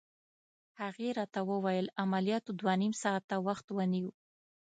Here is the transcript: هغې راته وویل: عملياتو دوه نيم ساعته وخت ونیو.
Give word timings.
هغې 0.81 1.09
راته 1.19 1.39
وویل: 1.49 1.85
عملياتو 2.01 2.51
دوه 2.59 2.73
نيم 2.81 2.93
ساعته 3.03 3.35
وخت 3.47 3.65
ونیو. 3.71 4.09